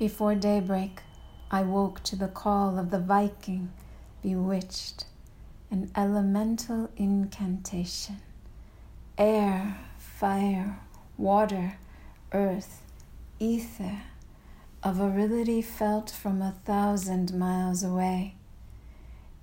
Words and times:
Before 0.00 0.34
daybreak, 0.34 1.02
I 1.50 1.60
woke 1.60 2.02
to 2.04 2.16
the 2.16 2.26
call 2.26 2.78
of 2.78 2.90
the 2.90 2.98
Viking, 2.98 3.70
bewitched, 4.22 5.04
an 5.70 5.90
elemental 5.94 6.88
incantation. 6.96 8.22
Air, 9.18 9.76
fire, 9.98 10.78
water, 11.18 11.76
earth, 12.32 12.80
ether, 13.38 14.00
a 14.82 14.94
virility 14.94 15.60
felt 15.60 16.08
from 16.08 16.40
a 16.40 16.54
thousand 16.64 17.34
miles 17.34 17.82
away. 17.82 18.36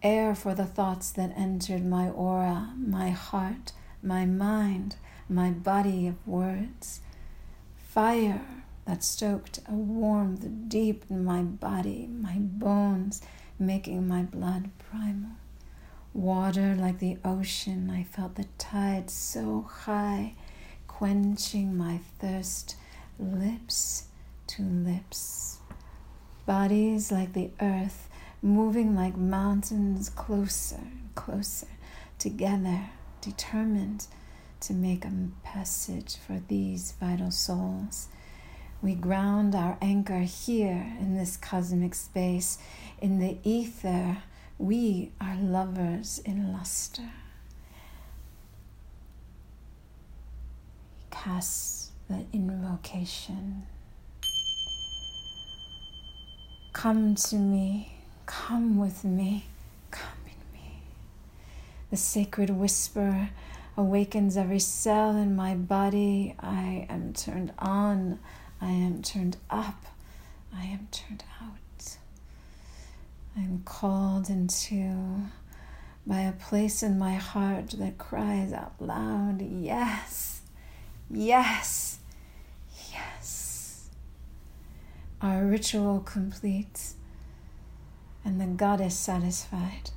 Air 0.01 0.33
for 0.33 0.55
the 0.55 0.65
thoughts 0.65 1.11
that 1.11 1.37
entered 1.37 1.85
my 1.85 2.09
aura, 2.09 2.73
my 2.75 3.11
heart, 3.11 3.73
my 4.01 4.25
mind, 4.25 4.95
my 5.29 5.51
body 5.51 6.07
of 6.07 6.15
words. 6.27 7.01
Fire 7.75 8.41
that 8.87 9.03
stoked 9.03 9.59
a 9.67 9.73
warmth 9.73 10.47
deep 10.69 11.03
in 11.09 11.25
my 11.25 11.41
body, 11.41 12.07
my 12.07 12.37
bones, 12.37 13.21
making 13.59 14.07
my 14.07 14.23
blood 14.23 14.69
primal. 14.79 15.31
Water 16.13 16.73
like 16.73 16.99
the 16.99 17.17
ocean, 17.25 17.91
I 17.91 18.03
felt 18.03 18.35
the 18.35 18.45
tide 18.57 19.09
so 19.09 19.67
high, 19.69 20.35
quenching 20.87 21.77
my 21.77 21.99
thirst, 22.19 22.77
lips 23.19 24.05
to 24.47 24.63
lips. 24.63 25.57
Bodies 26.45 27.11
like 27.11 27.33
the 27.33 27.51
earth, 27.59 28.09
moving 28.41 28.95
like 28.95 29.17
mountains 29.17 30.09
closer 30.09 30.77
and 30.77 31.09
closer, 31.13 31.67
together, 32.17 32.89
determined 33.19 34.07
to 34.61 34.73
make 34.73 35.03
a 35.03 35.11
passage 35.43 36.15
for 36.15 36.41
these 36.47 36.93
vital 36.99 37.31
souls. 37.31 38.07
We 38.81 38.93
ground 38.93 39.55
our 39.55 39.77
anchor 39.81 40.19
here 40.19 40.95
in 40.99 41.15
this 41.17 41.35
cosmic 41.35 41.95
space. 41.95 42.59
In 43.01 43.19
the 43.19 43.37
ether, 43.43 44.17
we 44.59 45.11
are 45.19 45.35
lovers 45.35 46.19
in 46.23 46.53
luster. 46.53 47.09
Cast 51.09 51.91
the 52.07 52.25
invocation. 52.31 53.63
Come 56.73 57.15
to 57.15 57.35
me, 57.37 57.93
come 58.27 58.77
with 58.77 59.03
me, 59.03 59.45
come 59.89 60.19
in 60.25 60.53
me. 60.53 60.81
The 61.89 61.97
sacred 61.97 62.51
whisper 62.51 63.31
awakens 63.75 64.37
every 64.37 64.59
cell 64.59 65.15
in 65.15 65.35
my 65.35 65.55
body. 65.55 66.35
I 66.39 66.85
am 66.89 67.13
turned 67.13 67.53
on. 67.57 68.19
I 68.61 68.71
am 68.71 69.01
turned 69.01 69.37
up. 69.49 69.85
I 70.53 70.63
am 70.63 70.87
turned 70.91 71.23
out. 71.41 71.97
I 73.35 73.41
am 73.41 73.61
called 73.65 74.29
into 74.29 75.29
by 76.05 76.21
a 76.21 76.31
place 76.31 76.81
in 76.81 76.97
my 76.97 77.15
heart 77.15 77.71
that 77.71 77.97
cries 77.97 78.53
out 78.53 78.73
loud, 78.79 79.41
Yes, 79.41 80.41
yes, 81.11 81.99
yes. 82.91 83.89
Our 85.21 85.45
ritual 85.45 85.99
complete, 85.99 86.93
and 88.23 88.39
the 88.39 88.45
goddess 88.45 88.97
satisfied 88.97 89.91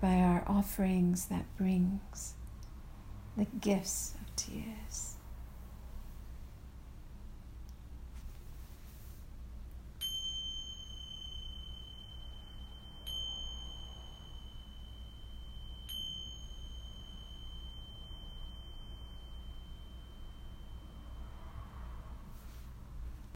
by 0.00 0.14
our 0.14 0.42
offerings 0.46 1.26
that 1.26 1.44
brings 1.56 2.34
the 3.36 3.46
gifts 3.60 4.14
of 4.20 4.34
tears. 4.36 5.16